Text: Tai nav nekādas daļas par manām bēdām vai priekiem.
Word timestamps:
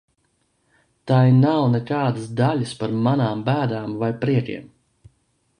Tai 1.11 1.19
nav 1.41 1.67
nekādas 1.75 2.25
daļas 2.41 2.73
par 2.81 2.97
manām 3.09 3.47
bēdām 3.51 3.95
vai 4.05 4.11
priekiem. 4.25 4.67